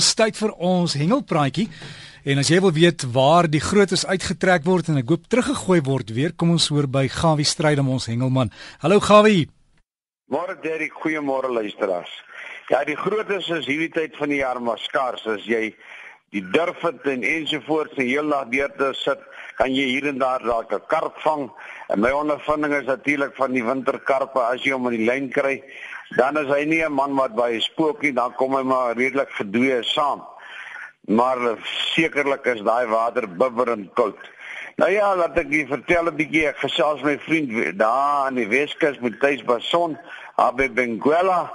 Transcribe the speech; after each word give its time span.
Dis 0.00 0.14
tyd 0.16 0.38
vir 0.40 0.52
ons 0.64 0.94
hengelpraatjie. 0.96 1.66
En 2.24 2.38
as 2.40 2.48
jy 2.48 2.56
wil 2.64 2.72
weet 2.72 3.02
waar 3.12 3.44
die 3.52 3.60
grootes 3.60 4.06
uitgetrek 4.08 4.64
word 4.64 4.88
en 4.88 4.96
'n 4.96 5.04
goop 5.10 5.26
teruggegooi 5.28 5.80
word 5.84 6.08
weer, 6.16 6.32
kom 6.32 6.50
ons 6.56 6.68
hoor 6.72 6.88
by 6.88 7.04
Gawie 7.08 7.44
Strydom 7.44 7.88
ons 7.88 8.06
hengelman. 8.06 8.50
Hallo 8.80 9.00
Gawie. 9.00 9.48
Môre 10.32 10.56
Derek, 10.62 10.94
goeiemôre 11.02 11.52
luisteraars. 11.52 12.12
Ja, 12.70 12.84
die 12.84 12.96
grootes 12.96 13.48
is 13.50 13.66
hierdie 13.66 13.92
tyd 13.92 14.16
van 14.16 14.28
die 14.28 14.40
jaar 14.40 14.62
maar 14.62 14.78
skaars 14.78 15.26
as 15.26 15.44
jy 15.44 15.74
die 16.30 16.44
durf 16.54 16.80
het 16.80 17.06
en 17.10 17.22
ensovoorts 17.22 17.94
se 17.94 18.02
heel 18.02 18.24
nag 18.24 18.48
deur 18.48 18.72
te 18.78 18.92
sit, 18.94 19.20
kan 19.58 19.74
jy 19.74 19.84
hier 19.84 20.06
en 20.06 20.18
daar 20.18 20.40
dalk 20.40 20.72
'n 20.72 20.86
karp 20.88 21.16
vang. 21.20 21.50
En 21.88 22.00
my 22.00 22.10
ondervinding 22.10 22.74
is 22.74 22.86
natuurlik 22.86 23.34
van 23.36 23.52
die 23.52 23.64
winterkarpe 23.64 24.40
as 24.40 24.62
jy 24.62 24.72
hom 24.72 24.86
in 24.86 24.96
die 24.96 25.06
lyn 25.06 25.28
kry, 25.28 25.62
dan 26.16 26.38
is 26.38 26.48
hy 26.50 26.64
nie 26.64 26.82
'n 26.84 26.92
man 26.92 27.14
wat 27.14 27.34
baie 27.34 27.60
spook 27.60 28.02
nie, 28.02 28.12
dan 28.12 28.34
kom 28.34 28.54
hy 28.54 28.62
maar 28.62 28.96
redelik 28.96 29.30
gedwee 29.30 29.82
saam. 29.82 30.22
Maar 31.06 31.38
sekerlik 31.94 32.44
is 32.44 32.62
daai 32.62 32.86
water 32.86 33.28
bibberend 33.28 33.94
koud. 33.94 34.18
Nou 34.76 34.90
ja, 34.90 35.16
laat 35.16 35.38
ek 35.38 35.50
julle 35.52 35.66
vertel 35.66 36.06
'n 36.08 36.16
bietjie 36.16 36.46
ek 36.48 36.58
gesels 36.58 37.02
met 37.02 37.18
my 37.18 37.24
vriend 37.24 37.78
daar 37.78 38.26
aan 38.26 38.34
die 38.34 38.48
Weskus 38.48 38.98
met 38.98 39.20
Tuis 39.20 39.42
Bason, 39.44 39.98
Abe 40.36 40.70
Benguela 40.70 41.50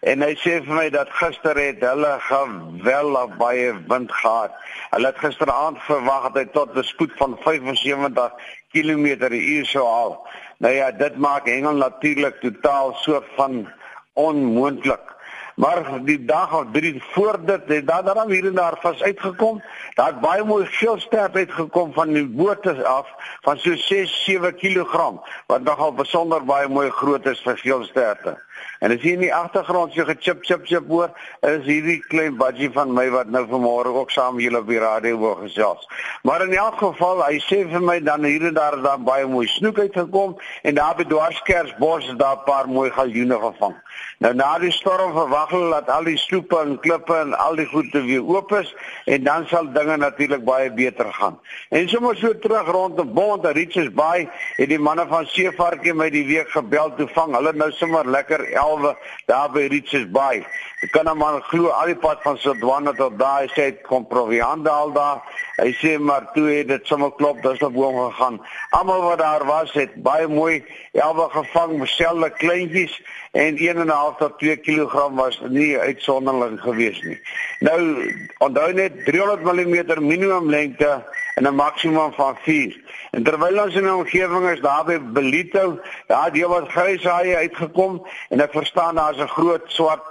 en 0.00 0.22
hy 0.22 0.34
sê 0.38 0.60
vir 0.62 0.74
my 0.74 0.90
dat 0.94 1.10
gister 1.10 1.58
het 1.58 1.80
hulle 1.82 2.12
geweldig 2.20 3.36
baie 3.40 3.72
wind 3.88 4.12
gehad. 4.12 4.54
Hulle 4.92 5.10
het 5.10 5.18
gisteraand 5.18 5.82
verwag 5.88 6.28
dat 6.32 6.36
hy 6.36 6.44
tot 6.52 6.76
'n 6.76 6.84
spoed 6.84 7.12
van 7.18 7.36
75 7.42 8.32
km/h 8.72 9.64
sou 9.66 9.86
haal. 9.86 10.14
Nou 10.58 10.72
ja, 10.74 10.90
dit 10.90 11.16
maak 11.16 11.46
Engel 11.46 11.74
natuurlik 11.74 12.40
totaal 12.40 12.94
soort 12.94 13.26
van 13.36 13.66
onmoontlik. 14.26 15.17
Maar 15.58 16.04
die 16.06 16.24
dag 16.24 16.52
of 16.54 16.64
drie 16.72 17.02
voor 17.10 17.38
dit 17.44 17.60
het 17.66 17.86
daar 17.86 18.02
dan 18.02 18.30
hier 18.30 18.46
en 18.46 18.54
daar 18.54 18.76
vas 18.80 19.02
uitgekom. 19.02 19.62
Daar 19.94 20.06
het 20.06 20.20
baie 20.20 20.44
mooi 20.44 20.66
geelsterp 20.66 21.36
uitgekom 21.36 21.92
van 21.92 22.12
die 22.12 22.26
bote 22.26 22.86
af 22.86 23.06
van 23.40 23.58
so 23.58 23.74
6 23.74 24.24
7 24.24 24.54
kg 24.54 25.10
wat 25.46 25.62
nogal 25.62 25.92
besonder 25.92 26.44
baie 26.44 26.68
mooi 26.68 26.90
groot 26.90 27.26
is 27.26 27.42
vir 27.42 27.56
geelsterpe. 27.56 28.38
En 28.78 28.94
as 28.94 29.02
jy 29.02 29.16
in 29.16 29.24
die 29.24 29.34
agtergrond 29.34 29.94
so 29.94 30.06
gechip 30.06 30.44
chip 30.46 30.66
chip 30.66 30.86
hoor, 30.90 31.10
is 31.46 31.64
hierdie 31.66 31.98
klein 32.06 32.36
budgie 32.38 32.70
van 32.74 32.92
my 32.94 33.08
wat 33.10 33.30
nou 33.34 33.42
vanmôre 33.50 33.90
ook 33.96 34.12
saam 34.14 34.36
met 34.36 34.46
julle 34.46 34.60
op 34.62 34.70
die 34.70 34.78
radio 34.82 35.18
wou 35.18 35.34
gesels. 35.40 35.88
Maar 36.22 36.44
in 36.46 36.54
elk 36.54 36.78
geval, 36.82 37.24
hy 37.26 37.40
sê 37.42 37.64
vir 37.72 37.82
my 37.82 37.98
dan 38.06 38.26
hier 38.26 38.46
en 38.50 38.54
daar 38.54 38.78
daar 38.82 39.02
baie 39.02 39.26
mooi 39.26 39.48
snoek 39.50 39.82
uitgekom 39.82 40.36
en 40.62 40.78
daar 40.78 40.94
by 40.98 41.08
Dwarskersbos 41.10 42.06
is 42.06 42.18
daar 42.22 42.38
'n 42.38 42.46
paar 42.46 42.68
mooi 42.68 42.90
galjoene 42.90 43.38
gevang. 43.42 43.74
Nou 44.18 44.34
na 44.34 44.58
die 44.58 44.72
storm 44.72 45.12
verwag 45.12 45.47
hulle 45.50 45.70
dat 45.70 45.90
al 45.92 46.04
die 46.08 46.16
sloepe 46.18 46.58
en 46.60 46.76
klippe 46.84 47.16
en 47.16 47.34
al 47.38 47.56
die 47.56 47.66
goede 47.66 48.02
weer 48.06 48.24
oop 48.24 48.52
is 48.58 48.74
en 49.04 49.24
dan 49.24 49.46
sal 49.50 49.72
dinge 49.72 49.96
natuurlik 49.96 50.44
baie 50.44 50.70
beter 50.72 51.12
gaan. 51.12 51.38
En 51.68 51.88
sommer 51.88 52.16
so 52.16 52.38
terug 52.38 52.70
rondom 52.70 53.12
Bond 53.14 53.44
en 53.44 53.52
Richards 53.52 53.92
Bay 53.94 54.28
het 54.56 54.68
die 54.68 54.78
manne 54.78 55.06
van 55.08 55.26
Seevarkie 55.26 55.94
my 55.94 56.10
die 56.10 56.26
week 56.26 56.50
gebel 56.54 56.94
toe 56.96 57.08
vang. 57.14 57.34
Hulle 57.36 57.52
nou 57.52 57.70
sommer 57.72 58.08
lekker 58.08 58.44
11 58.52 58.96
daar 59.26 59.50
by 59.52 59.66
Richards 59.72 60.10
Bay. 60.10 60.44
Ek 60.78 60.92
kan 60.94 61.10
maar 61.18 61.40
glo 61.50 61.72
al 61.74 61.90
die 61.90 61.98
pad 61.98 62.22
van 62.22 62.36
Sodwana 62.38 62.92
tot 62.94 63.16
daar, 63.18 63.42
hy 63.42 63.48
sê 63.50 63.70
kom 63.82 64.06
proviande 64.06 64.70
al 64.70 64.92
daar. 64.94 65.24
Hy 65.58 65.72
sê 65.74 65.96
maar 65.98 66.28
toe 66.34 66.46
het 66.52 66.68
dit 66.70 66.86
sommer 66.86 67.10
klop, 67.18 67.40
dis 67.42 67.62
op 67.66 67.74
hom 67.74 67.96
gegaan. 68.10 68.36
Almal 68.78 69.02
wat 69.02 69.18
daar 69.18 69.44
was 69.44 69.72
het 69.74 69.96
baie 70.06 70.28
mooi 70.30 70.62
elwe 70.92 71.26
gevang, 71.32 71.80
selfe 71.90 72.30
kleintjies 72.38 72.94
en 73.32 73.58
1 73.58 73.76
en 73.76 73.86
'n 73.86 73.90
half 73.90 74.16
tot 74.16 74.38
2 74.38 74.56
kg 74.56 75.08
was 75.18 75.40
nie 75.48 75.78
uitsonderlik 75.78 76.60
geweest 76.60 77.02
nie. 77.02 77.20
Nou 77.60 77.80
onthou 78.38 78.72
net 78.72 79.04
300 79.04 79.42
mm 79.42 80.06
minimum 80.06 80.50
lengte 80.50 81.04
en 81.34 81.46
'n 81.46 81.54
maksimum 81.54 82.12
van 82.12 82.36
4. 82.42 82.76
En 83.10 83.22
terwyl 83.22 83.62
ons 83.62 83.74
in 83.74 83.84
'n 83.84 83.98
omgewing 84.02 84.50
is 84.50 84.60
daar 84.60 84.84
by 84.84 84.98
Belito, 85.00 85.80
daar 86.06 86.30
het 86.30 86.46
wat 86.46 86.68
grys 86.68 87.04
haie 87.04 87.36
uitgekom 87.36 88.06
en 88.28 88.40
ek 88.40 88.52
verstaan 88.52 88.94
daar's 88.94 89.18
'n 89.18 89.28
groot 89.28 89.64
swart 89.66 90.06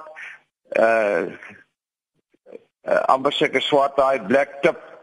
uh 0.72 1.24
uh 2.84 3.04
amper 3.06 3.32
seker 3.32 3.62
swart 3.62 3.96
daai 3.96 4.20
black 4.22 4.62
tip. 4.62 4.97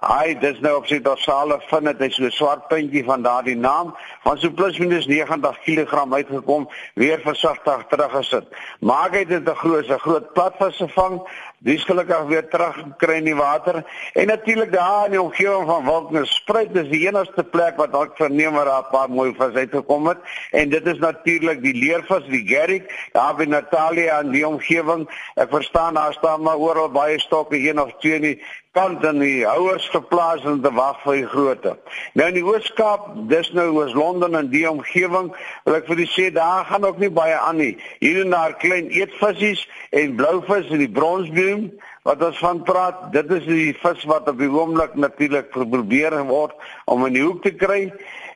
Hy 0.00 0.32
dis 0.40 0.56
nou 0.64 0.78
op 0.78 0.86
sy 0.88 0.96
dorsale 1.04 1.58
vind 1.68 1.84
dit 1.90 2.00
is 2.06 2.14
so 2.16 2.24
'n 2.24 2.30
swart 2.32 2.68
puntjie 2.68 3.04
van 3.04 3.22
daardie 3.22 3.56
naam 3.56 3.94
van 4.24 4.38
so 4.38 4.50
plus 4.50 4.78
minus 4.78 5.06
90 5.06 5.58
kg 5.60 6.12
uitgekom 6.12 6.68
weer 6.94 7.20
versigtig 7.20 7.84
teruggesit. 7.88 8.46
Maak 8.80 9.12
hy 9.12 9.24
dit 9.24 9.48
'n 9.48 9.54
groot 9.54 9.88
'n 9.90 9.98
groot 9.98 10.32
platvis 10.32 10.76
gevang 10.76 11.20
Dis 11.60 11.82
gelukkig 11.84 12.22
weer 12.24 12.46
terug 12.48 12.76
kry 12.96 13.18
in 13.20 13.26
die 13.28 13.36
water 13.36 13.82
en 14.16 14.30
natuurlik 14.30 14.70
daar 14.72 15.10
in 15.10 15.12
die 15.12 15.20
omgewing 15.20 15.66
van 15.68 15.84
Wilknes 15.84 16.30
spruit 16.38 16.72
is 16.80 16.88
die 16.88 17.02
enigste 17.04 17.44
plek 17.44 17.76
wat 17.76 17.92
ek 17.98 18.14
verneem 18.16 18.56
waar 18.56 18.70
'n 18.78 18.88
paar 18.92 19.10
mooi 19.12 19.34
vis 19.36 19.58
uitgekom 19.60 20.08
het 20.08 20.24
en 20.56 20.70
dit 20.72 20.86
is 20.86 21.02
natuurlik 21.04 21.60
die 21.60 21.74
leervis 21.76 22.24
die 22.32 22.46
Gerrick 22.48 22.88
daar 23.12 23.36
by 23.36 23.44
Natalia 23.44 24.22
in 24.24 24.32
die 24.32 24.46
omgewing 24.46 25.04
ek 25.36 25.52
verstaan 25.52 26.00
daar 26.00 26.16
staan 26.16 26.40
maar 26.42 26.56
oral 26.56 26.88
baie 26.88 27.20
stokke 27.20 27.60
een 27.60 27.80
of 27.80 27.92
twee 28.00 28.18
nie 28.18 28.40
kant 28.76 29.02
in 29.02 29.18
die 29.18 29.42
houers 29.42 29.88
geplaas 29.90 30.44
en 30.46 30.60
te 30.62 30.70
wag 30.70 31.00
vir 31.02 31.16
die 31.18 31.26
grootte. 31.32 31.72
Nou 32.14 32.28
in 32.30 32.36
die 32.36 32.44
Ooskaap, 32.46 33.08
dis 33.30 33.50
nou 33.56 33.66
oos 33.80 33.96
Londen 33.98 34.36
en 34.38 34.50
die 34.52 34.62
omgewing, 34.70 35.32
wil 35.66 35.78
ek 35.80 35.88
vir 35.88 35.98
julle 35.98 36.12
sê 36.12 36.28
daar 36.34 36.68
gaan 36.68 36.86
ook 36.86 37.00
nie 37.02 37.10
baie 37.10 37.34
aan 37.34 37.58
nie. 37.58 37.72
Hier 37.98 38.20
en 38.22 38.30
daar 38.30 38.54
klein 38.62 38.92
eetvisies 38.94 39.64
en 39.90 40.14
blouvis 40.20 40.70
en 40.70 40.84
die 40.84 40.92
bronsbloem 41.50 41.78
wat 42.02 42.22
ons 42.24 42.38
van 42.40 42.62
praat, 42.64 43.12
dit 43.12 43.30
is 43.36 43.44
die 43.44 43.74
vis 43.76 44.04
wat 44.08 44.28
op 44.28 44.38
die 44.38 44.48
oomblik 44.48 44.94
natuurlik 44.96 45.50
probeer 45.52 46.16
word 46.26 46.54
om 46.86 47.04
in 47.06 47.12
die 47.18 47.24
hoek 47.24 47.42
te 47.44 47.52
kry 47.52 47.90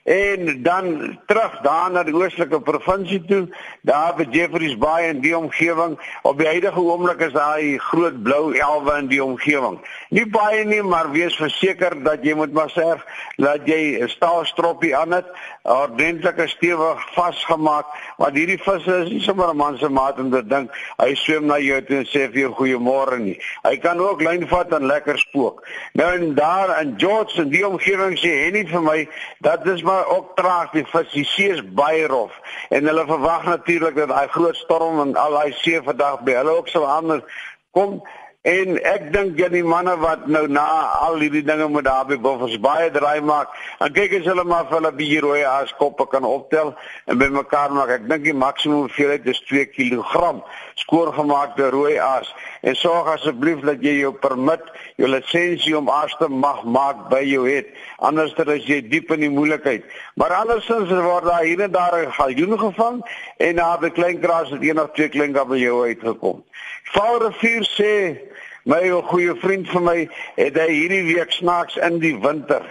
en 0.05 0.63
dan 0.63 1.19
terug 1.27 1.61
daar 1.61 1.91
na 1.91 2.03
die 2.05 2.15
oostelike 2.15 2.61
provinsie 2.61 3.23
toe. 3.25 3.49
Daar 3.89 4.13
by 4.17 4.27
Jeffreys 4.31 4.77
Bay 4.79 5.09
en 5.09 5.23
die 5.25 5.33
omgewing. 5.37 5.97
Op 6.23 6.39
die 6.39 6.47
huidige 6.47 6.81
oomblik 6.81 7.21
is 7.25 7.33
daar 7.33 7.61
'n 7.61 7.79
groot 7.79 8.23
blou 8.23 8.53
elwe 8.53 8.99
in 8.99 9.09
die 9.09 9.25
omgewing. 9.25 9.79
Nie 10.09 10.27
baie 10.31 10.65
nie 10.65 10.83
maar 10.83 11.11
wees 11.11 11.37
verseker 11.37 12.03
dat 12.03 12.19
jy 12.23 12.35
moet 12.35 12.53
maar 12.53 12.71
sê 12.71 13.01
dat 13.37 13.61
jy 13.65 14.03
'n 14.03 14.09
staalstroppie 14.09 14.97
aan 14.97 15.13
het 15.13 15.27
ordentlike 15.63 16.47
stewig 16.47 17.13
vasgemaak 17.15 17.87
want 18.17 18.37
hierdie 18.37 18.61
visse 18.63 18.97
is 18.97 19.11
nie 19.11 19.21
sommer 19.21 19.49
'n 19.49 19.57
man 19.57 19.79
se 19.79 19.89
maat 19.89 20.19
om 20.19 20.31
te 20.31 20.47
dink 20.47 20.71
hy 20.97 21.15
swem 21.15 21.47
na 21.47 21.59
jou 21.59 21.85
toe 21.85 21.97
en 21.97 22.05
sê 22.05 22.29
vir 22.33 22.41
jou 22.41 22.53
goeiemôre 22.53 23.19
nie. 23.19 23.41
Hy 23.63 23.77
kan 23.77 23.99
ook 23.99 24.21
lyn 24.21 24.49
vat 24.49 24.73
en 24.73 24.87
lekker 24.87 25.19
spook. 25.19 25.67
Nou 25.93 26.13
en 26.15 26.35
daar 26.35 26.81
in 26.83 26.95
George 26.97 27.41
en 27.41 27.49
die 27.49 27.69
omgewing 27.69 28.19
sê 28.19 28.45
hy 28.45 28.51
nie 28.51 28.67
vir 28.67 28.83
my 28.83 29.09
dat 29.41 29.65
dis 29.65 29.83
maar 29.83 29.94
ook 30.17 30.37
traag 30.37 30.71
die 30.71 30.87
vis 30.87 31.13
die 31.13 31.25
see 31.25 31.49
is 31.55 31.63
baie 31.79 32.07
rof 32.11 32.35
en 32.69 32.87
hulle 32.91 33.07
verwag 33.07 33.45
natuurlik 33.45 33.97
dat 33.97 34.13
daai 34.13 34.29
groot 34.29 34.57
storm 34.57 35.01
en 35.01 35.17
al 35.17 35.39
daai 35.39 35.53
see 35.61 35.83
vandag 35.83 36.23
by 36.27 36.37
hulle 36.41 36.57
ook 36.59 36.69
sou 36.73 36.85
anders 36.85 37.43
kom 37.71 38.01
En 38.45 38.75
ek 38.77 39.07
dink 39.09 39.39
jy 39.41 39.47
die 39.49 39.63
manne 39.65 39.95
wat 40.03 40.27
nou 40.29 40.43
na 40.53 40.63
al 41.07 41.15
hierdie 41.23 41.41
dinge 41.49 41.65
moet 41.73 41.87
daar 41.87 42.05
by 42.05 42.19
buffers 42.21 42.59
baie 42.61 42.91
draai 42.93 43.25
maak. 43.25 43.55
En 43.81 43.93
kyk 43.97 44.19
as 44.19 44.27
hulle 44.29 44.45
maar 44.45 44.67
vir 44.69 44.77
hulle 44.77 44.91
bier 44.99 45.25
rooi 45.25 45.39
as 45.49 45.73
koppe 45.79 46.05
kan 46.13 46.27
optel 46.29 46.75
en 47.09 47.23
bymekaar 47.23 47.73
maak. 47.73 47.95
Ek 47.95 48.05
dink 48.11 48.27
die 48.29 48.37
maksimum 48.37 48.83
hoeveelheid 48.83 49.25
is 49.33 49.41
2 49.49 49.65
kg 49.73 50.43
skoorgemaakte 50.83 51.71
rooi 51.73 51.95
as. 52.05 52.29
En 52.61 52.77
sorg 52.77 53.09
asseblief 53.15 53.65
dat 53.65 53.81
jy 53.81 53.97
jou 54.03 54.13
permit, 54.13 54.69
jou 55.01 55.09
lisensie 55.09 55.73
om 55.79 55.89
as 55.89 56.13
te 56.21 56.29
mag 56.29 56.67
maak 56.69 57.09
by 57.09 57.23
jou 57.25 57.49
het. 57.49 57.73
Anders 58.05 58.37
dan 58.37 58.53
is 58.59 58.69
jy 58.69 58.83
diep 58.91 59.17
in 59.17 59.25
die 59.25 59.33
moeilikheid. 59.33 59.89
Maar 60.21 60.37
andersins 60.43 60.93
word 60.93 61.31
daar 61.31 61.49
hier 61.49 61.65
en 61.65 61.73
daar 61.73 61.97
'n 61.97 62.13
galjoen 62.13 62.59
gevang 62.59 63.01
en 63.41 63.55
na 63.55 63.79
by 63.79 63.89
klein 63.89 64.21
kraas 64.21 64.51
het 64.51 64.61
een 64.61 64.81
of 64.81 64.93
twee 64.93 65.09
klein 65.09 65.33
kabeljou 65.33 65.87
uitgekom. 65.89 66.45
Vaalrivier 66.93 67.65
sê 67.65 68.21
My 68.65 68.81
goeie 69.11 69.35
vriend 69.43 69.69
vir 69.69 69.83
my 69.85 69.97
het 70.39 70.55
hy 70.57 70.71
hierdie 70.71 71.03
week 71.11 71.35
snaaks 71.37 71.77
in 71.85 71.99
die 72.01 72.15
winter. 72.17 72.65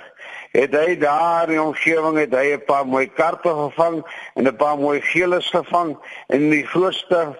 Het 0.53 0.73
hy 0.73 0.95
daar 0.97 1.51
in 1.53 1.61
omgewing 1.61 2.17
het 2.17 2.33
hy 2.33 2.57
'n 2.57 2.65
paar 2.65 2.85
mooi 2.85 3.05
karpe 3.13 3.49
gevang 3.49 4.01
en 4.33 4.47
'n 4.47 4.55
paar 4.57 4.77
mooi 4.77 5.01
geeles 5.01 5.49
gevang. 5.53 5.97
En 6.33 6.49
die 6.49 6.65
grootste 6.65 7.37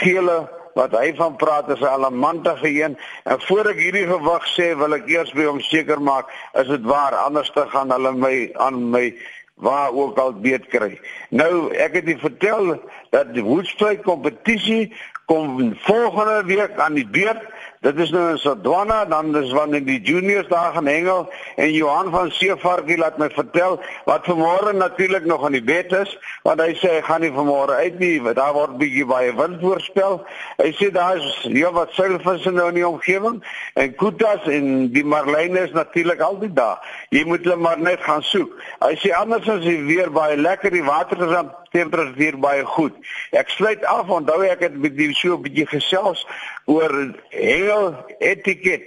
gele 0.00 0.48
wat 0.74 0.96
hy 0.96 1.12
van 1.14 1.36
praat 1.36 1.68
is 1.68 1.80
'n 1.80 1.92
alamantige 1.92 2.68
een. 2.68 2.96
En 3.24 3.40
voor 3.40 3.66
ek 3.66 3.76
hierdie 3.76 4.06
gewig 4.06 4.44
sê 4.56 4.76
wil 4.76 4.94
ek 4.94 5.06
eers 5.06 5.32
by 5.32 5.44
hom 5.44 5.60
seker 5.60 6.00
maak 6.00 6.32
is 6.54 6.66
dit 6.66 6.82
waar 6.82 7.14
anders 7.14 7.50
te 7.50 7.68
gaan 7.68 7.90
hulle 7.90 8.12
my 8.12 8.50
aan 8.54 8.90
my 8.90 9.14
waar 9.54 9.92
ook 9.92 10.18
al 10.18 10.32
beet 10.32 10.66
kry. 10.66 11.00
Nou 11.30 11.74
ek 11.74 11.92
het 11.92 12.08
u 12.08 12.18
vertel 12.18 12.80
dat 13.10 13.34
die 13.34 13.44
woedstryd 13.44 14.02
kompetisie 14.02 14.92
kom 15.26 15.76
volgende 15.76 16.44
week 16.44 16.78
aan 16.78 16.94
die 16.94 17.06
beurt 17.06 17.44
Dit 17.84 17.98
is 18.00 18.10
nou 18.14 18.30
in 18.32 18.38
Sodwana, 18.40 19.02
dan 19.04 19.36
is 19.36 19.50
wanneer 19.52 19.82
die 19.84 20.00
juniors 20.00 20.48
daar 20.48 20.72
gaan 20.72 20.86
hengel 20.86 21.26
en 21.56 21.72
Johan 21.72 22.10
van 22.10 22.30
Seevarkie 22.32 22.96
laat 22.96 23.18
my 23.20 23.28
vertel 23.28 23.74
wat 24.06 24.24
vanmôre 24.24 24.72
natuurlik 24.72 25.26
nog 25.28 25.44
aan 25.44 25.52
die 25.52 25.64
bed 25.64 25.92
is, 25.92 26.14
want 26.48 26.62
hy 26.64 26.70
sê 26.80 26.94
hy 26.94 27.02
gaan 27.04 27.20
nie 27.20 27.32
vanmôre 27.34 27.76
uit 27.84 27.98
nie, 28.00 28.22
want 28.24 28.38
daar 28.40 28.54
word 28.56 28.78
bietjie 28.80 29.04
baie 29.04 29.34
wind 29.36 29.60
voorspel. 29.60 30.16
Hy 30.62 30.70
sê 30.78 30.88
daar 30.96 31.20
is 31.20 31.42
ja 31.52 31.74
wat 31.76 31.92
seilvisse 31.92 32.54
nou 32.56 32.70
in 32.72 32.78
die 32.80 32.86
omgewing 32.88 33.42
en 33.76 33.92
kutas 34.00 34.48
en 34.48 34.88
die 34.94 35.04
marline 35.04 35.66
is 35.66 35.76
natuurlik 35.76 36.24
altyd 36.24 36.56
daar. 36.56 36.80
Jy 37.12 37.26
moet 37.28 37.44
hulle 37.44 37.60
maar 37.60 37.84
net 37.84 38.00
gaan 38.08 38.24
soek. 38.24 38.56
Hy 38.80 38.94
sê 39.04 39.12
anders 39.12 39.44
as 39.58 39.60
die 39.60 39.76
weer 39.84 40.08
baie 40.08 40.40
lekker, 40.40 40.72
die 40.72 40.86
water 40.88 41.20
is 41.20 41.36
dan 41.36 41.52
temperatuur 41.74 42.38
baie 42.40 42.64
goed. 42.64 42.96
Ek 43.34 43.50
sluit 43.52 43.84
af, 43.90 44.08
onthou 44.08 44.40
ek 44.46 44.62
het 44.68 44.76
met 44.78 44.96
die 44.96 45.12
so 45.18 45.36
'n 45.36 45.42
bietjie 45.42 45.66
gesels 45.66 46.24
oor 46.64 47.14
hengel 47.28 48.04
etiket 48.18 48.86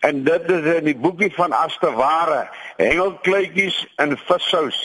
en 0.00 0.24
dit 0.24 0.50
is 0.50 0.66
in 0.74 0.84
die 0.84 0.96
boekie 0.96 1.32
van 1.34 1.52
Asteware 1.56 2.48
hengelkluitjies 2.76 3.78
in 4.02 4.16
vissous 4.26 4.80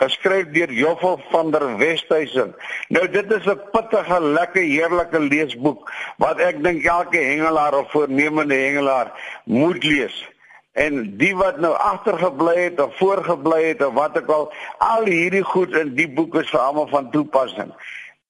geskryf 0.00 0.50
deur 0.54 0.72
Joffel 0.72 1.20
van 1.30 1.50
der 1.50 1.76
Westhuizen. 1.78 2.54
Nou 2.88 3.08
dit 3.10 3.32
is 3.32 3.46
'n 3.46 3.60
pittige, 3.72 4.20
lekker, 4.20 4.62
heerlike 4.62 5.20
leesboek 5.20 5.92
wat 6.18 6.38
ek 6.38 6.62
dink 6.64 6.84
elke 6.84 7.18
hengelaar 7.18 7.74
of 7.78 7.90
voornemende 7.90 8.54
hengelaar 8.54 9.12
moet 9.44 9.84
lees. 9.84 10.28
En 10.72 11.16
die 11.16 11.36
wat 11.36 11.58
nou 11.58 11.74
agtergebly 11.78 12.56
het 12.62 12.80
of 12.80 12.96
voorgebly 12.96 13.64
het 13.64 13.86
of 13.86 13.92
wat 13.94 14.18
ook 14.18 14.28
al, 14.28 14.52
al 14.78 15.04
hierdie 15.04 15.42
goed 15.42 15.76
in 15.76 15.94
die 15.94 16.08
boek 16.08 16.34
is 16.34 16.50
vir 16.50 16.60
almal 16.60 16.88
van 16.88 17.10
toepassing. 17.10 17.70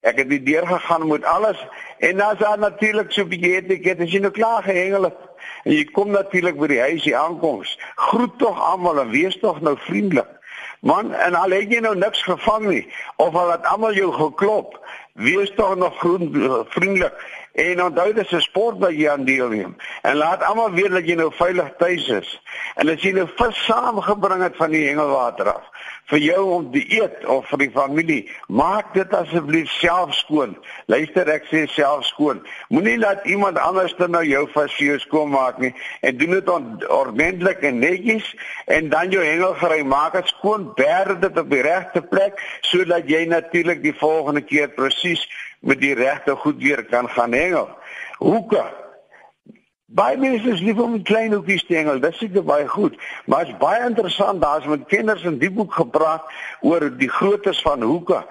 Ek 0.04 0.18
het 0.20 0.28
die 0.28 0.42
deur 0.44 0.66
gegaan 0.68 1.06
met 1.08 1.24
alles 1.24 1.60
en 1.98 2.16
dan 2.16 2.32
is 2.32 2.38
daar 2.38 2.58
natuurlik 2.58 3.12
so 3.12 3.22
'n 3.22 3.28
bietjie 3.28 3.54
etiket 3.56 4.00
as 4.00 4.12
jy 4.12 4.20
nou 4.20 4.32
klaar 4.32 4.62
gehengel 4.62 5.02
het 5.02 5.20
en 5.64 5.72
jy 5.72 5.84
kom 5.84 6.10
natuurlik 6.10 6.58
by 6.60 6.66
die 6.66 6.80
huisie 6.80 7.16
aankoms. 7.16 7.78
Groet 7.94 8.38
tog 8.38 8.60
almal 8.60 9.00
en 9.00 9.10
wees 9.10 9.38
tog 9.40 9.60
nou 9.60 9.76
vriendelik. 9.78 10.28
Man, 10.80 11.14
en 11.14 11.34
al 11.34 11.50
het 11.50 11.72
jy 11.72 11.80
nou 11.80 11.96
niks 11.96 12.22
gevang 12.22 12.66
nie 12.68 12.92
of 13.16 13.34
al 13.34 13.50
het 13.50 13.64
almal 13.64 13.94
jou 13.94 14.12
geklop, 14.12 14.76
wees 15.12 15.52
tog 15.56 15.76
nog 15.76 15.96
vriendelik 16.68 17.14
En 17.54 17.82
onthou 17.82 18.12
dit 18.12 18.24
is 18.24 18.32
'n 18.32 18.40
sport 18.40 18.78
wat 18.78 18.90
jy 18.90 19.08
aan 19.08 19.24
deelneem. 19.24 19.76
En 20.02 20.16
laat 20.16 20.42
almal 20.42 20.72
weet 20.72 20.90
dat 20.90 21.06
jy 21.06 21.14
nou 21.14 21.30
veilig 21.34 21.70
tuis 21.78 22.08
is. 22.08 22.40
En 22.74 22.88
as 22.88 23.02
jy 23.02 23.12
nou 23.12 23.28
vis 23.36 23.64
saamgebring 23.64 24.42
het 24.42 24.56
van 24.56 24.70
die 24.70 24.86
hengelwater 24.88 25.52
af 25.52 25.70
vir 26.10 26.18
jou 26.18 26.42
om 26.52 26.66
te 26.72 26.82
eet 26.92 27.24
of 27.32 27.46
vir 27.48 27.58
die 27.58 27.70
familie, 27.72 28.18
maak 28.48 28.92
dit 28.96 29.14
asseblief 29.16 29.70
self 29.78 30.12
skoon. 30.18 30.52
Luister, 30.92 31.28
ek 31.32 31.46
sê 31.48 31.64
self 31.72 32.04
skoon. 32.10 32.42
Moenie 32.68 32.98
laat 33.00 33.24
iemand 33.24 33.58
anders 33.58 33.94
dan 33.96 34.12
nou 34.16 34.24
jou 34.26 34.44
vis 34.52 34.76
vir 34.78 34.86
jou 34.86 34.98
skoon 35.06 35.32
maak 35.32 35.58
nie 35.62 35.72
en 36.04 36.18
doen 36.20 36.36
dit 36.36 36.52
ordentlik 36.92 37.64
en 37.64 37.80
netjies 37.80 38.26
en 38.66 38.90
dan 38.92 39.14
jou 39.14 39.24
hengelgery 39.24 39.80
maak 39.88 40.18
dit 40.18 40.28
skoon, 40.34 40.68
berg 40.76 41.18
dit 41.24 41.40
op 41.40 41.50
die 41.50 41.64
regte 41.64 42.02
plek 42.02 42.40
sodat 42.68 43.08
jy 43.08 43.24
natuurlik 43.30 43.82
die 43.82 43.96
volgende 43.96 44.44
keer 44.44 44.68
presies 44.76 45.24
met 45.64 45.80
die 45.80 45.94
regte 45.94 46.36
goed 46.36 46.62
weer 46.62 46.84
kan 46.84 47.08
gaan 47.08 47.32
hengel. 47.32 47.68
Hoeke. 48.18 48.64
Baie 49.94 50.16
mense 50.18 50.48
is 50.50 50.60
lief 50.60 50.78
om 50.82 50.96
klein 51.02 51.32
hoekies 51.32 51.66
te 51.66 51.76
hengel. 51.78 52.00
Dit 52.02 52.16
seker 52.18 52.44
baie 52.44 52.66
goed, 52.68 52.96
maar 53.30 53.46
is 53.46 53.56
baie 53.60 53.84
interessant. 53.86 54.42
Daar's 54.42 54.66
met 54.66 54.88
kenners 54.90 55.22
in 55.22 55.38
die 55.38 55.50
boek 55.50 55.74
gepraat 55.74 56.26
oor 56.60 56.88
die 56.98 57.10
groottes 57.10 57.62
van 57.62 57.82
hoeke 57.82 58.24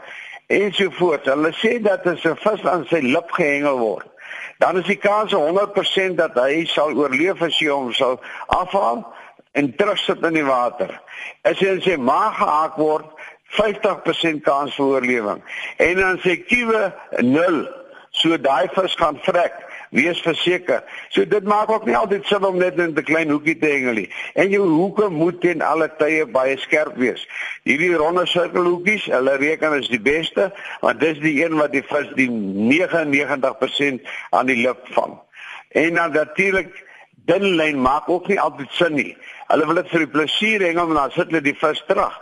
ensovoorts. 0.52 1.30
Hulle 1.30 1.54
sê 1.62 1.78
dat 1.82 2.08
as 2.08 2.26
'n 2.26 2.36
vis 2.36 2.66
aan 2.66 2.86
sy 2.90 3.00
lip 3.00 3.32
gehengel 3.32 3.78
word, 3.78 4.08
dan 4.58 4.78
is 4.78 4.86
die 4.86 5.00
kans 5.00 5.32
100% 5.32 6.18
dat 6.18 6.34
hy 6.36 6.66
sal 6.66 6.94
oorleef 6.94 7.42
as 7.42 7.60
jy 7.60 7.70
hom 7.70 7.94
sal 7.94 8.20
afhaal 8.48 9.06
en 9.52 9.76
terugsit 9.76 10.24
in 10.24 10.34
die 10.34 10.46
water. 10.46 11.02
As 11.42 11.60
hy 11.60 11.68
in 11.68 11.82
sy 11.82 11.96
maag 11.96 12.38
gehaak 12.38 12.76
word, 12.76 13.06
50% 13.58 14.42
kans 14.46 14.76
vir 14.76 14.86
oorlewing. 14.86 15.44
En 15.78 15.96
dan 16.02 16.20
sê 16.24 16.38
kiewe 16.46 16.94
0. 17.22 17.64
So 18.14 18.38
daai 18.38 18.68
vis 18.74 18.96
gaan 19.00 19.20
vrek. 19.26 19.56
Wees 19.94 20.22
verseker. 20.26 20.82
So 21.14 21.26
dit 21.30 21.46
maak 21.46 21.70
ook 21.70 21.86
nie 21.86 21.98
altyd 21.98 22.26
sin 22.26 22.46
om 22.46 22.58
net 22.58 22.80
in 22.82 22.96
'n 22.98 23.04
klein 23.04 23.30
hoekie 23.30 23.58
te 23.58 23.70
hengel 23.70 23.94
nie. 23.94 24.10
En 24.34 24.50
jou 24.50 24.66
hoeke 24.68 25.10
moet 25.10 25.42
ten 25.42 25.62
alle 25.62 25.90
tye 25.98 26.26
baie 26.26 26.58
skerp 26.58 26.96
wees. 26.98 27.28
Hierdie 27.64 27.94
ronde 27.94 28.26
sirkelhoekies, 28.26 29.06
hulle 29.06 29.36
reken 29.36 29.78
is 29.80 29.88
die 29.88 30.02
beste, 30.02 30.52
want 30.82 31.00
dis 31.00 31.20
die 31.20 31.46
een 31.46 31.56
wat 31.56 31.72
die 31.72 31.84
vis 31.84 32.10
die 32.16 32.30
99% 32.30 34.02
aan 34.30 34.46
die 34.46 34.62
lip 34.66 34.82
vang. 34.98 35.20
En 35.70 35.94
dan 35.94 36.12
natuurlik 36.12 36.84
dun 37.26 37.56
lyn 37.56 37.80
maak 37.82 38.10
ook 38.10 38.28
nie 38.28 38.40
altyd 38.40 38.72
sin 38.72 38.94
nie. 39.00 39.14
Hulle 39.48 39.68
wil 39.70 39.78
dit 39.82 39.90
vir 39.92 40.04
die 40.06 40.12
plesier 40.12 40.64
hengel 40.66 40.92
en 40.92 40.98
dan 40.98 41.12
sit 41.14 41.30
hulle 41.30 41.44
die 41.44 41.56
vis 41.60 41.82
terug. 41.88 42.14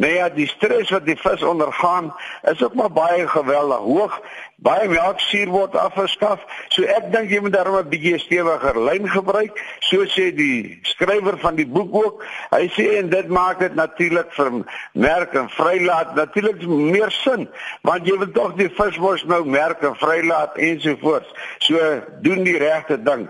Nee 0.00 0.16
ja, 0.16 0.28
die 0.32 0.48
stres 0.50 0.90
wat 0.94 1.04
die 1.06 1.16
vis 1.20 1.42
ondergaan 1.46 2.10
is 2.50 2.62
ook 2.64 2.74
maar 2.74 2.90
baie 2.92 3.28
geweldig 3.28 3.84
hoog. 3.84 4.16
Baie 4.60 4.88
melksuur 4.88 5.48
word 5.52 5.76
afgeskaf. 5.80 6.42
So 6.74 6.84
ek 6.84 7.08
dink 7.12 7.30
jy 7.32 7.40
moet 7.40 7.54
daarom 7.56 7.78
'n 7.78 7.88
bietjie 7.92 8.18
stewiger 8.20 8.80
lyn 8.88 9.08
gebruik, 9.08 9.60
so 9.80 10.04
sê 10.04 10.28
die 10.34 10.80
skrywer 10.82 11.38
van 11.38 11.54
die 11.56 11.66
boek 11.66 11.94
ook. 11.94 12.24
Hy 12.50 12.68
sê 12.76 12.98
en 12.98 13.08
dit 13.08 13.28
maak 13.28 13.60
dit 13.60 13.74
natuurlik 13.74 14.32
vir 14.32 14.50
merk 14.92 15.34
en 15.34 15.48
vrylaat 15.48 16.14
natuurlik 16.14 16.66
meer 16.66 17.10
sin, 17.10 17.48
want 17.82 18.06
jy 18.06 18.18
wil 18.18 18.32
tog 18.32 18.56
die 18.56 18.68
vis 18.68 18.98
mos 18.98 19.24
nou 19.24 19.44
merk 19.44 19.82
en 19.82 19.96
vrylaat 19.96 20.56
ensovoorts. 20.56 21.32
So 21.58 21.78
doen 22.20 22.44
die 22.44 22.58
regte 22.58 23.02
ding. 23.02 23.28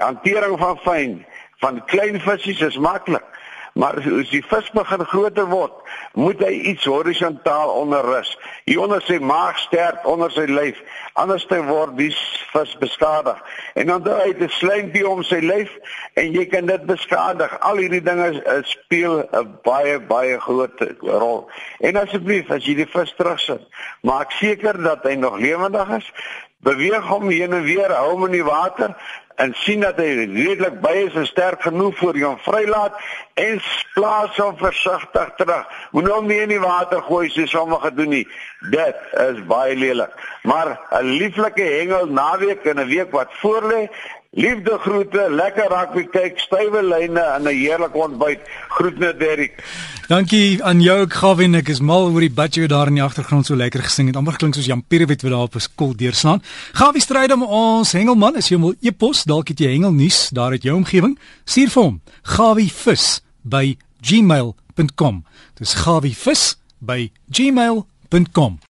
Hantering 0.00 0.58
van 0.58 0.78
fyn 0.84 1.20
van 1.60 1.84
klein 1.84 2.20
visse 2.20 2.66
is 2.66 2.78
maklik. 2.80 3.26
Maar 3.72 4.00
as 4.02 4.30
die 4.32 4.42
vis 4.42 4.70
begin 4.74 5.04
groter 5.06 5.46
word, 5.46 5.74
moet 6.18 6.40
hy 6.42 6.50
iets 6.72 6.84
horisontaal 6.90 7.70
onderrus. 7.78 8.32
Hier 8.66 8.80
onder 8.82 9.02
sy 9.06 9.20
maag 9.22 9.60
sterk 9.62 10.06
onder 10.10 10.32
sy 10.34 10.48
lyf, 10.50 10.80
anders 11.20 11.46
dan 11.50 11.68
word 11.68 11.94
die 11.98 12.10
vis 12.50 12.72
beskadig. 12.82 13.38
En 13.78 13.92
dan 13.92 14.08
hy 14.08 14.32
het 14.32 14.42
'n 14.42 14.50
slijmpie 14.58 15.06
om 15.08 15.22
sy 15.22 15.38
lyf 15.38 15.70
en 16.14 16.32
jy 16.32 16.46
kan 16.46 16.66
dit 16.66 16.86
beskadig. 16.86 17.60
Al 17.60 17.76
hierdie 17.76 18.02
dinge 18.02 18.42
speel 18.64 19.22
'n 19.32 19.58
baie 19.62 20.00
baie 20.00 20.40
groot 20.40 20.80
rol. 21.00 21.48
En 21.80 21.96
asseblief 21.96 22.50
as 22.50 22.64
jy 22.64 22.74
die 22.74 22.90
vis 22.90 23.14
terugsit, 23.16 23.62
maak 24.02 24.30
seker 24.32 24.82
dat 24.82 25.02
hy 25.02 25.14
nog 25.14 25.38
lewendig 25.38 25.88
is. 25.88 26.12
Beweeg 26.60 27.06
hom 27.08 27.28
heen 27.28 27.52
en 27.56 27.62
weer, 27.64 27.92
hou 27.92 28.10
hom 28.10 28.26
in 28.28 28.36
die 28.36 28.44
water 28.44 28.92
en 29.40 29.54
sien 29.56 29.80
dat 29.80 29.96
hy 29.96 30.08
redelik 30.28 30.80
by 30.84 30.92
is 31.06 31.14
en 31.16 31.24
sterk 31.28 31.62
genoeg 31.64 31.96
vir 31.96 32.18
hom 32.20 32.36
vrylaat 32.44 32.98
en 33.40 33.60
plaas 33.94 34.36
hom 34.36 34.58
versigtig 34.60 35.30
terug. 35.38 35.70
Moenie 35.94 36.12
hom 36.12 36.28
nie 36.28 36.40
in 36.44 36.52
die 36.52 36.60
water 36.60 37.00
gooi 37.06 37.30
soos 37.32 37.54
sommige 37.54 37.92
doen 37.96 38.12
nie. 38.12 38.26
Dit 38.74 39.00
is 39.24 39.40
baie 39.48 39.76
lelik. 39.76 40.12
Maar 40.44 40.76
'n 41.00 41.16
lieflike 41.22 41.62
hengel 41.62 42.06
naweek 42.06 42.64
en 42.64 42.80
'n 42.80 42.92
week 42.92 43.10
wat 43.16 43.32
voorlê 43.40 43.88
Liefde 44.30 44.76
groete, 44.78 45.24
lekker 45.34 45.66
rugby 45.72 46.04
kyk, 46.06 46.36
stywe 46.38 46.84
lyne 46.86 47.22
en 47.34 47.42
'n 47.42 47.50
heerlike 47.50 47.98
ontbyt. 47.98 48.38
Groet 48.68 48.98
net 48.98 49.18
Derrick. 49.18 49.64
Dankie 50.06 50.62
aan 50.64 50.80
jou 50.80 51.08
Gavin, 51.08 51.54
ek 51.54 51.68
is 51.68 51.80
mal 51.80 52.06
oor 52.12 52.20
die 52.20 52.30
budget 52.30 52.68
daar 52.68 52.86
in 52.86 52.94
die 52.94 53.02
agtergrond 53.02 53.46
so 53.46 53.56
lekker 53.56 53.82
gesing 53.82 54.06
het. 54.06 54.16
Amper 54.16 54.36
klink 54.36 54.54
soos 54.54 54.66
Jan 54.66 54.84
Pierewet 54.86 55.22
wat 55.22 55.32
daar 55.32 55.42
op 55.42 55.54
'n 55.54 55.58
skool 55.58 55.96
deurslaan. 55.96 56.42
Gawie 56.72 57.00
stryd 57.00 57.32
om 57.32 57.42
ons 57.42 57.92
hengelman, 57.92 58.36
as 58.36 58.48
jy 58.48 58.58
wil 58.60 58.74
e-pos, 58.80 59.24
dalk 59.24 59.48
het 59.48 59.58
jy 59.58 59.72
hengelnuus 59.72 60.30
daar 60.32 60.50
uit 60.50 60.62
jou 60.62 60.76
omgewing. 60.76 61.18
Stuur 61.44 61.70
vir 61.70 61.82
hom. 61.82 62.00
Gawievis 62.22 63.22
by 63.42 63.76
gmail.com. 64.00 65.24
Dis 65.58 65.74
gawievis 65.74 66.56
by 66.78 67.10
gmail.com. 67.32 68.60